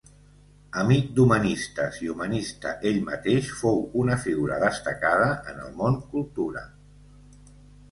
[0.83, 6.67] Amic d'humanistes i humanista ell mateix, fou una figura destacada en el món cultura.